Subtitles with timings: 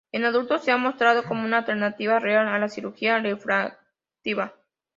[0.11, 4.55] En adultos se ha mostrado como una alternativa real a la cirugía refractiva.